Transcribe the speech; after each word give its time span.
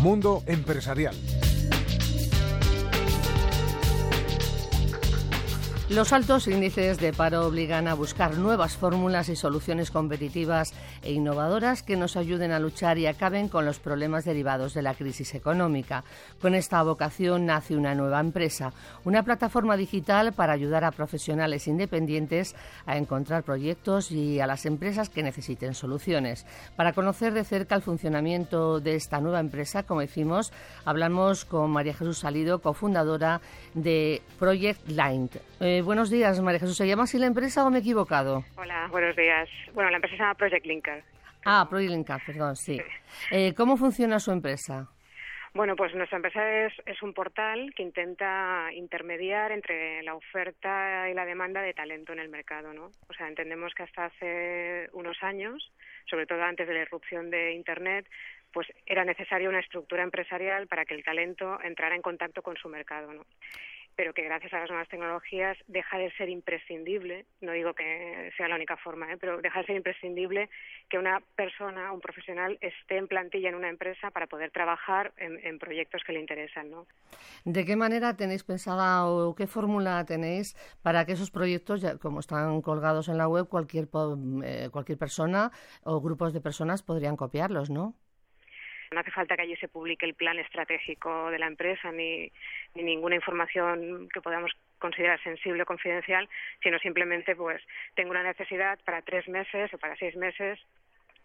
Mundo 0.00 0.42
Empresarial. 0.46 1.14
Los 5.90 6.12
altos 6.12 6.46
índices 6.46 7.00
de 7.00 7.12
paro 7.12 7.44
obligan 7.44 7.88
a 7.88 7.94
buscar 7.94 8.38
nuevas 8.38 8.76
fórmulas 8.76 9.28
y 9.28 9.34
soluciones 9.34 9.90
competitivas 9.90 10.72
e 11.02 11.10
innovadoras 11.10 11.82
que 11.82 11.96
nos 11.96 12.16
ayuden 12.16 12.52
a 12.52 12.60
luchar 12.60 12.96
y 12.96 13.08
acaben 13.08 13.48
con 13.48 13.64
los 13.66 13.80
problemas 13.80 14.24
derivados 14.24 14.72
de 14.72 14.82
la 14.82 14.94
crisis 14.94 15.34
económica. 15.34 16.04
Con 16.40 16.54
esta 16.54 16.80
vocación 16.84 17.46
nace 17.46 17.74
una 17.76 17.96
nueva 17.96 18.20
empresa, 18.20 18.72
una 19.04 19.24
plataforma 19.24 19.76
digital 19.76 20.32
para 20.32 20.52
ayudar 20.52 20.84
a 20.84 20.92
profesionales 20.92 21.66
independientes 21.66 22.54
a 22.86 22.96
encontrar 22.96 23.42
proyectos 23.42 24.12
y 24.12 24.38
a 24.38 24.46
las 24.46 24.66
empresas 24.66 25.08
que 25.08 25.24
necesiten 25.24 25.74
soluciones. 25.74 26.46
Para 26.76 26.92
conocer 26.92 27.32
de 27.34 27.42
cerca 27.42 27.74
el 27.74 27.82
funcionamiento 27.82 28.78
de 28.78 28.94
esta 28.94 29.20
nueva 29.20 29.40
empresa, 29.40 29.82
como 29.82 30.02
decimos, 30.02 30.52
hablamos 30.84 31.44
con 31.44 31.72
María 31.72 31.94
Jesús 31.94 32.18
Salido, 32.18 32.60
cofundadora 32.60 33.40
de 33.74 34.22
Project 34.38 34.86
Line. 34.86 35.30
Eh, 35.58 35.79
buenos 35.82 36.10
días, 36.10 36.40
María 36.40 36.60
Jesús. 36.60 36.76
¿Se 36.76 36.86
llama 36.86 37.04
así 37.04 37.18
la 37.18 37.26
empresa 37.26 37.64
o 37.64 37.70
me 37.70 37.78
he 37.78 37.80
equivocado? 37.80 38.44
Hola, 38.56 38.88
buenos 38.90 39.16
días. 39.16 39.48
Bueno, 39.74 39.90
la 39.90 39.96
empresa 39.96 40.16
se 40.16 40.22
llama 40.22 40.34
Project 40.34 40.66
Linker. 40.66 41.02
Ah, 41.44 41.66
Project 41.68 41.90
Linker, 41.90 42.16
perdón, 42.26 42.56
sí. 42.56 42.80
Eh, 43.30 43.54
¿Cómo 43.54 43.76
funciona 43.76 44.18
su 44.18 44.30
empresa? 44.30 44.88
Bueno, 45.52 45.74
pues 45.74 45.92
nuestra 45.96 46.16
empresa 46.16 46.66
es, 46.66 46.72
es 46.86 47.02
un 47.02 47.12
portal 47.12 47.72
que 47.74 47.82
intenta 47.82 48.68
intermediar 48.72 49.50
entre 49.50 50.00
la 50.04 50.14
oferta 50.14 51.10
y 51.10 51.14
la 51.14 51.24
demanda 51.24 51.60
de 51.60 51.74
talento 51.74 52.12
en 52.12 52.20
el 52.20 52.28
mercado, 52.28 52.72
¿no? 52.72 52.92
O 53.08 53.12
sea, 53.14 53.26
entendemos 53.26 53.74
que 53.74 53.82
hasta 53.82 54.04
hace 54.04 54.88
unos 54.92 55.20
años, 55.22 55.72
sobre 56.08 56.26
todo 56.26 56.42
antes 56.42 56.68
de 56.68 56.74
la 56.74 56.82
irrupción 56.82 57.30
de 57.30 57.54
Internet, 57.54 58.06
pues 58.52 58.68
era 58.86 59.04
necesaria 59.04 59.48
una 59.48 59.58
estructura 59.58 60.04
empresarial 60.04 60.68
para 60.68 60.84
que 60.84 60.94
el 60.94 61.02
talento 61.02 61.60
entrara 61.62 61.96
en 61.96 62.02
contacto 62.02 62.42
con 62.42 62.56
su 62.56 62.68
mercado, 62.68 63.12
¿no? 63.12 63.24
Pero 64.00 64.14
que 64.14 64.22
gracias 64.22 64.54
a 64.54 64.60
las 64.60 64.70
nuevas 64.70 64.88
tecnologías 64.88 65.58
deja 65.66 65.98
de 65.98 66.10
ser 66.12 66.30
imprescindible, 66.30 67.26
no 67.42 67.52
digo 67.52 67.74
que 67.74 68.32
sea 68.34 68.48
la 68.48 68.54
única 68.54 68.78
forma, 68.78 69.12
¿eh? 69.12 69.18
pero 69.20 69.42
deja 69.42 69.60
de 69.60 69.66
ser 69.66 69.76
imprescindible 69.76 70.48
que 70.88 70.96
una 70.96 71.20
persona, 71.36 71.92
un 71.92 72.00
profesional, 72.00 72.56
esté 72.62 72.96
en 72.96 73.08
plantilla 73.08 73.50
en 73.50 73.56
una 73.56 73.68
empresa 73.68 74.10
para 74.10 74.26
poder 74.26 74.52
trabajar 74.52 75.12
en, 75.18 75.58
proyectos 75.58 76.00
que 76.06 76.14
le 76.14 76.20
interesan. 76.20 76.70
¿no? 76.70 76.86
¿De 77.44 77.66
qué 77.66 77.76
manera 77.76 78.16
tenéis 78.16 78.42
pensada 78.42 79.06
o 79.06 79.34
qué 79.34 79.46
fórmula 79.46 80.02
tenéis 80.06 80.56
para 80.80 81.04
que 81.04 81.12
esos 81.12 81.30
proyectos, 81.30 81.82
ya, 81.82 81.98
como 81.98 82.20
están 82.20 82.62
colgados 82.62 83.10
en 83.10 83.18
la 83.18 83.28
web, 83.28 83.48
cualquier, 83.48 83.86
eh, 84.44 84.70
cualquier 84.72 84.96
persona 84.96 85.50
o 85.84 86.00
grupos 86.00 86.32
de 86.32 86.40
personas 86.40 86.82
podrían 86.82 87.16
copiarlos, 87.16 87.68
¿no? 87.68 87.94
No 88.92 88.98
hace 88.98 89.12
falta 89.12 89.36
que 89.36 89.42
allí 89.42 89.54
se 89.56 89.68
publique 89.68 90.04
el 90.04 90.14
plan 90.14 90.38
estratégico 90.40 91.30
de 91.30 91.38
la 91.38 91.46
empresa 91.46 91.92
ni, 91.92 92.32
ni 92.74 92.82
ninguna 92.82 93.14
información 93.14 94.08
que 94.12 94.20
podamos 94.20 94.50
considerar 94.80 95.22
sensible 95.22 95.62
o 95.62 95.66
confidencial, 95.66 96.28
sino 96.60 96.76
simplemente 96.80 97.36
pues 97.36 97.62
tengo 97.94 98.10
una 98.10 98.24
necesidad 98.24 98.80
para 98.84 99.02
tres 99.02 99.28
meses 99.28 99.72
o 99.72 99.78
para 99.78 99.94
seis 99.94 100.16
meses 100.16 100.58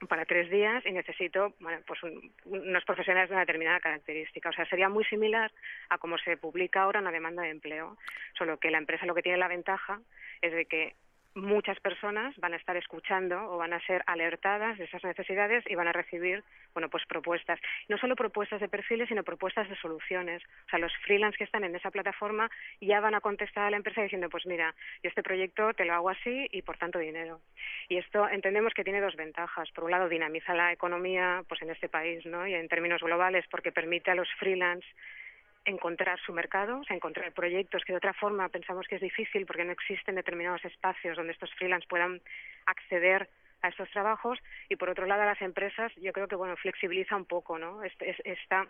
para 0.07 0.25
tres 0.25 0.49
días 0.51 0.85
y 0.85 0.91
necesito 0.91 1.55
bueno, 1.59 1.79
pues 1.87 1.99
unos 2.45 2.85
profesionales 2.85 3.29
de 3.29 3.35
una 3.35 3.45
determinada 3.45 3.79
característica. 3.79 4.49
O 4.49 4.53
sea, 4.53 4.65
sería 4.67 4.89
muy 4.89 5.03
similar 5.05 5.51
a 5.89 5.97
cómo 5.97 6.17
se 6.19 6.37
publica 6.37 6.83
ahora 6.83 6.99
una 6.99 7.11
demanda 7.11 7.43
de 7.43 7.49
empleo, 7.49 7.97
solo 8.37 8.57
que 8.57 8.71
la 8.71 8.77
empresa 8.77 9.05
lo 9.05 9.15
que 9.15 9.23
tiene 9.23 9.37
la 9.37 9.47
ventaja 9.47 10.01
es 10.41 10.53
de 10.53 10.65
que 10.65 10.95
muchas 11.35 11.79
personas 11.81 12.35
van 12.37 12.53
a 12.53 12.55
estar 12.55 12.75
escuchando 12.77 13.51
o 13.51 13.57
van 13.57 13.73
a 13.73 13.85
ser 13.85 14.03
alertadas 14.07 14.77
de 14.77 14.85
esas 14.85 15.03
necesidades 15.03 15.63
y 15.67 15.75
van 15.75 15.87
a 15.87 15.91
recibir, 15.91 16.43
bueno, 16.73 16.89
pues 16.89 17.05
propuestas. 17.05 17.59
No 17.89 17.97
solo 17.97 18.15
propuestas 18.15 18.61
de 18.61 18.69
perfiles, 18.69 19.09
sino 19.09 19.23
propuestas 19.23 19.69
de 19.69 19.75
soluciones. 19.75 20.41
O 20.65 20.69
sea, 20.69 20.79
los 20.79 20.95
freelance 21.03 21.37
que 21.37 21.43
están 21.43 21.63
en 21.63 21.75
esa 21.75 21.91
plataforma 21.91 22.49
ya 22.79 22.99
van 23.01 23.15
a 23.15 23.21
contestar 23.21 23.65
a 23.65 23.69
la 23.69 23.77
empresa 23.77 24.01
diciendo, 24.01 24.29
pues 24.29 24.45
mira, 24.45 24.73
yo 25.03 25.09
este 25.09 25.23
proyecto 25.23 25.73
te 25.73 25.85
lo 25.85 25.93
hago 25.93 26.09
así 26.09 26.47
y 26.51 26.61
por 26.61 26.77
tanto 26.77 26.99
dinero. 26.99 27.41
Y 27.89 27.97
esto 27.97 28.27
entendemos 28.29 28.73
que 28.73 28.83
tiene 28.83 29.01
dos 29.01 29.15
ventajas. 29.15 29.69
Por 29.71 29.83
un 29.83 29.91
lado, 29.91 30.09
dinamiza 30.09 30.53
la 30.53 30.71
economía, 30.71 31.43
pues 31.47 31.61
en 31.61 31.69
este 31.69 31.89
país, 31.89 32.25
¿no? 32.25 32.47
Y 32.47 32.53
en 32.53 32.67
términos 32.69 33.01
globales, 33.01 33.45
porque 33.51 33.71
permite 33.71 34.11
a 34.11 34.15
los 34.15 34.31
freelance 34.39 34.87
encontrar 35.65 36.19
su 36.19 36.33
mercado, 36.33 36.81
encontrar 36.89 37.31
proyectos 37.33 37.83
que 37.83 37.93
de 37.93 37.97
otra 37.97 38.13
forma 38.13 38.49
pensamos 38.49 38.87
que 38.87 38.95
es 38.95 39.01
difícil 39.01 39.45
porque 39.45 39.65
no 39.65 39.71
existen 39.71 40.15
determinados 40.15 40.63
espacios 40.63 41.17
donde 41.17 41.33
estos 41.33 41.53
freelance 41.55 41.87
puedan 41.87 42.21
acceder 42.65 43.29
a 43.61 43.69
estos 43.69 43.89
trabajos. 43.89 44.39
Y 44.69 44.75
por 44.75 44.89
otro 44.89 45.05
lado 45.05 45.23
a 45.23 45.25
las 45.25 45.41
empresas 45.41 45.91
yo 45.95 46.13
creo 46.13 46.27
que 46.27 46.35
bueno 46.35 46.55
flexibiliza 46.55 47.15
un 47.15 47.25
poco 47.25 47.57
no 47.57 47.81
esta 47.83 48.67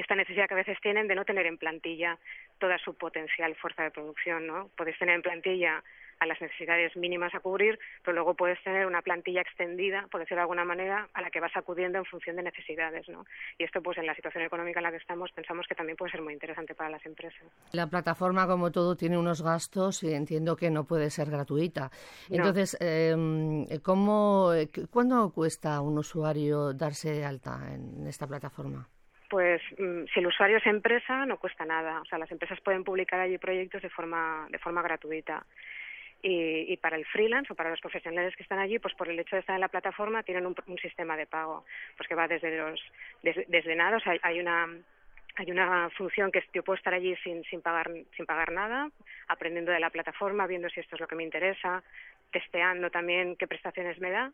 esta 0.00 0.14
necesidad 0.14 0.48
que 0.48 0.54
a 0.54 0.58
veces 0.58 0.78
tienen 0.80 1.08
de 1.08 1.14
no 1.14 1.24
tener 1.24 1.46
en 1.46 1.58
plantilla 1.58 2.18
toda 2.58 2.78
su 2.78 2.94
potencial 2.94 3.54
fuerza 3.56 3.82
de 3.82 3.90
producción 3.90 4.46
no 4.46 4.70
puedes 4.76 4.98
tener 4.98 5.14
en 5.14 5.22
plantilla 5.22 5.82
a 6.20 6.26
las 6.26 6.40
necesidades 6.40 6.96
mínimas 6.96 7.34
a 7.34 7.40
cubrir, 7.40 7.78
pero 8.02 8.14
luego 8.16 8.34
puedes 8.34 8.62
tener 8.64 8.86
una 8.86 9.02
plantilla 9.02 9.40
extendida, 9.40 10.06
por 10.10 10.20
decirlo 10.20 10.38
de 10.38 10.42
alguna 10.42 10.64
manera, 10.64 11.08
a 11.14 11.22
la 11.22 11.30
que 11.30 11.40
vas 11.40 11.56
acudiendo 11.56 11.98
en 11.98 12.04
función 12.04 12.36
de 12.36 12.42
necesidades, 12.42 13.08
¿no? 13.08 13.24
Y 13.56 13.64
esto, 13.64 13.80
pues, 13.82 13.98
en 13.98 14.06
la 14.06 14.14
situación 14.16 14.44
económica 14.44 14.80
en 14.80 14.84
la 14.84 14.90
que 14.90 14.96
estamos, 14.96 15.30
pensamos 15.32 15.66
que 15.68 15.76
también 15.76 15.96
puede 15.96 16.10
ser 16.10 16.22
muy 16.22 16.32
interesante 16.32 16.74
para 16.74 16.90
las 16.90 17.04
empresas. 17.06 17.40
La 17.72 17.86
plataforma, 17.86 18.46
como 18.46 18.72
todo, 18.72 18.96
tiene 18.96 19.16
unos 19.16 19.42
gastos 19.42 20.02
y 20.02 20.12
entiendo 20.12 20.56
que 20.56 20.70
no 20.70 20.84
puede 20.84 21.10
ser 21.10 21.30
gratuita. 21.30 21.90
Entonces, 22.28 22.76
em, 22.80 23.66
¿cómo, 23.82 24.50
¿cuándo 24.90 25.32
cuesta 25.32 25.76
a 25.76 25.80
un 25.80 25.98
usuario 25.98 26.72
darse 26.72 27.12
de 27.12 27.24
alta 27.24 27.60
en 27.72 28.06
esta 28.06 28.26
plataforma? 28.26 28.88
Pues 29.28 29.62
mm, 29.78 30.04
si 30.12 30.20
el 30.20 30.26
usuario 30.26 30.56
es 30.58 30.66
empresa 30.66 31.26
no 31.26 31.38
cuesta 31.38 31.64
nada. 31.64 32.00
O 32.00 32.04
sea 32.06 32.18
las 32.18 32.30
empresas 32.30 32.60
pueden 32.60 32.84
publicar 32.84 33.20
allí 33.20 33.38
proyectos 33.38 33.82
de 33.82 33.90
forma 33.90 34.46
de 34.50 34.58
forma 34.58 34.82
gratuita. 34.82 35.44
Y, 36.20 36.72
y, 36.72 36.76
para 36.78 36.96
el 36.96 37.06
freelance 37.06 37.52
o 37.52 37.54
para 37.54 37.70
los 37.70 37.80
profesionales 37.80 38.34
que 38.34 38.42
están 38.42 38.58
allí, 38.58 38.80
pues 38.80 38.92
por 38.94 39.08
el 39.08 39.20
hecho 39.20 39.36
de 39.36 39.40
estar 39.40 39.54
en 39.54 39.60
la 39.60 39.68
plataforma 39.68 40.24
tienen 40.24 40.46
un, 40.46 40.56
un 40.66 40.78
sistema 40.78 41.16
de 41.16 41.26
pago, 41.26 41.64
pues 41.96 42.08
que 42.08 42.16
va 42.16 42.26
desde 42.26 42.58
los 42.58 42.80
desde, 43.22 43.76
nada, 43.76 43.98
o 43.98 44.00
sea, 44.00 44.16
hay 44.22 44.40
una 44.40 44.66
hay 45.36 45.50
una 45.52 45.88
función 45.90 46.32
que 46.32 46.42
yo 46.52 46.64
puedo 46.64 46.76
estar 46.76 46.92
allí 46.92 47.14
sin, 47.22 47.44
sin 47.44 47.62
pagar 47.62 47.88
sin 48.16 48.26
pagar 48.26 48.50
nada, 48.50 48.90
aprendiendo 49.28 49.70
de 49.70 49.78
la 49.78 49.90
plataforma, 49.90 50.48
viendo 50.48 50.68
si 50.70 50.80
esto 50.80 50.96
es 50.96 51.00
lo 51.00 51.06
que 51.06 51.14
me 51.14 51.22
interesa, 51.22 51.84
testeando 52.32 52.90
también 52.90 53.36
qué 53.36 53.46
prestaciones 53.46 54.00
me 54.00 54.10
da 54.10 54.32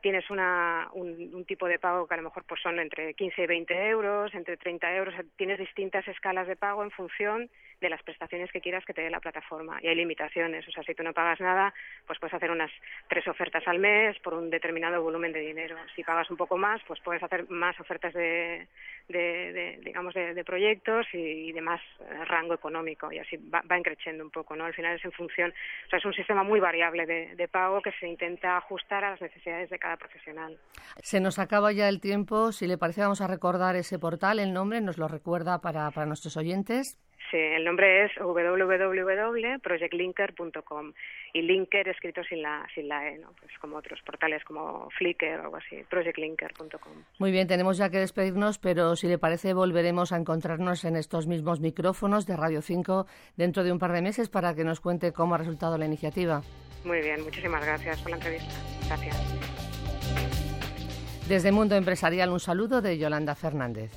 tienes 0.00 0.28
una, 0.30 0.88
un, 0.92 1.44
tipo 1.44 1.66
de 1.66 1.78
pago 1.78 2.06
que 2.06 2.14
a 2.14 2.16
lo 2.16 2.24
mejor 2.24 2.44
pues 2.44 2.60
son 2.60 2.78
entre 2.78 3.14
15 3.14 3.42
y 3.42 3.46
20 3.46 3.88
euros, 3.88 4.34
entre 4.34 4.56
30 4.56 4.94
euros, 4.96 5.14
tienes 5.36 5.58
distintas 5.58 6.06
escalas 6.08 6.46
de 6.46 6.56
pago 6.56 6.82
en 6.82 6.90
función 6.90 7.50
de 7.80 7.88
las 7.88 8.02
prestaciones 8.02 8.50
que 8.50 8.60
quieras 8.60 8.84
que 8.84 8.92
te 8.92 9.02
dé 9.02 9.10
la 9.10 9.20
plataforma. 9.20 9.78
Y 9.82 9.88
hay 9.88 9.94
limitaciones, 9.94 10.66
o 10.66 10.72
sea, 10.72 10.82
si 10.82 10.94
tú 10.94 11.02
no 11.02 11.12
pagas 11.12 11.40
nada, 11.40 11.72
pues 12.06 12.18
puedes 12.18 12.34
hacer 12.34 12.50
unas 12.50 12.70
tres 13.08 13.26
ofertas 13.28 13.66
al 13.66 13.78
mes 13.78 14.18
por 14.20 14.34
un 14.34 14.50
determinado 14.50 15.02
volumen 15.02 15.32
de 15.32 15.40
dinero. 15.40 15.76
Si 15.94 16.02
pagas 16.02 16.30
un 16.30 16.36
poco 16.36 16.56
más, 16.56 16.82
pues 16.86 17.00
puedes 17.00 17.22
hacer 17.22 17.48
más 17.48 17.78
ofertas 17.80 18.12
de, 18.14 18.66
de, 19.08 19.52
de 19.52 19.80
digamos, 19.84 20.14
de, 20.14 20.34
de 20.34 20.44
proyectos 20.44 21.06
y, 21.12 21.52
de 21.52 21.60
más 21.60 21.80
eh, 22.00 22.24
rango 22.24 22.54
económico. 22.54 23.12
Y 23.12 23.18
así 23.18 23.36
va, 23.36 23.62
va 23.62 23.80
creciendo 23.80 24.24
un 24.24 24.30
poco, 24.30 24.56
¿no? 24.56 24.64
Al 24.64 24.74
final 24.74 24.96
es 24.96 25.04
en 25.04 25.12
función, 25.12 25.52
o 25.86 25.88
sea, 25.88 25.98
es 25.98 26.04
un 26.04 26.14
sistema 26.14 26.42
muy 26.42 26.60
variable 26.60 27.06
de, 27.06 27.36
de 27.36 27.48
pago 27.48 27.80
que 27.80 27.92
se 27.92 28.06
intenta 28.06 28.56
ajustar 28.56 29.04
a 29.04 29.10
las 29.10 29.20
necesidades 29.20 29.70
de 29.70 29.78
cada 29.88 29.96
profesional. 29.96 30.58
Se 31.02 31.18
nos 31.20 31.38
acaba 31.38 31.72
ya 31.72 31.88
el 31.88 32.00
tiempo. 32.00 32.52
Si 32.52 32.66
le 32.66 32.76
parece, 32.76 33.00
vamos 33.00 33.22
a 33.22 33.26
recordar 33.26 33.74
ese 33.76 33.98
portal, 33.98 34.38
el 34.38 34.52
nombre, 34.52 34.82
nos 34.82 34.98
lo 34.98 35.08
recuerda 35.08 35.62
para, 35.62 35.90
para 35.90 36.06
nuestros 36.06 36.36
oyentes. 36.36 36.98
Sí, 37.30 37.36
el 37.36 37.64
nombre 37.64 38.04
es 38.04 38.12
www.projectlinker.com 38.18 40.92
y 41.34 41.42
Linker 41.42 41.86
escrito 41.88 42.24
sin 42.24 42.40
la 42.40 42.66
sin 42.74 42.88
la 42.88 43.06
e, 43.06 43.18
¿no? 43.18 43.34
Pues 43.38 43.52
como 43.58 43.76
otros 43.76 44.00
portales 44.00 44.42
como 44.44 44.88
Flickr 44.96 45.40
o 45.40 45.42
algo 45.42 45.56
así, 45.56 45.84
projectlinker.com. 45.90 47.04
Muy 47.18 47.30
bien, 47.30 47.46
tenemos 47.46 47.76
ya 47.76 47.90
que 47.90 47.98
despedirnos, 47.98 48.58
pero 48.58 48.96
si 48.96 49.08
le 49.08 49.18
parece 49.18 49.52
volveremos 49.52 50.10
a 50.12 50.16
encontrarnos 50.16 50.86
en 50.86 50.96
estos 50.96 51.26
mismos 51.26 51.60
micrófonos 51.60 52.24
de 52.24 52.34
Radio 52.36 52.62
5 52.62 53.04
dentro 53.36 53.62
de 53.62 53.72
un 53.72 53.78
par 53.78 53.92
de 53.92 54.00
meses 54.00 54.30
para 54.30 54.54
que 54.54 54.64
nos 54.64 54.80
cuente 54.80 55.12
cómo 55.12 55.34
ha 55.34 55.38
resultado 55.38 55.76
la 55.76 55.84
iniciativa. 55.84 56.40
Muy 56.84 57.00
bien, 57.00 57.22
muchísimas 57.22 57.64
gracias 57.64 58.00
por 58.00 58.10
la 58.10 58.16
entrevista. 58.16 58.54
Gracias. 58.86 59.57
Desde 61.28 61.52
Mundo 61.52 61.76
Empresarial 61.76 62.30
un 62.30 62.40
saludo 62.40 62.80
de 62.80 62.96
Yolanda 62.96 63.34
Fernández. 63.34 63.90